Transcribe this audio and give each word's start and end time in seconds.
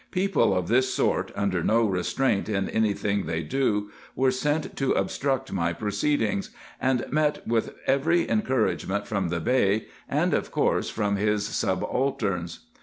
People 0.09 0.57
of 0.57 0.67
this 0.67 0.91
sort, 0.91 1.31
under 1.35 1.61
no 1.63 1.85
restraint 1.85 2.49
in 2.49 2.67
any 2.69 2.95
thing 2.95 3.27
they 3.27 3.43
do, 3.43 3.91
were 4.15 4.31
sent 4.31 4.75
to 4.77 4.93
obstruct 4.93 5.53
my 5.53 5.73
proceedings; 5.73 6.49
and 6.81 7.05
met 7.11 7.45
with 7.47 7.75
every 7.85 8.27
encouragement 8.27 9.05
from 9.05 9.29
the 9.29 9.39
Bey, 9.39 9.85
and 10.09 10.33
of 10.33 10.49
course 10.49 10.89
from 10.89 11.17
his 11.17 11.45
subalterns. 11.45 12.61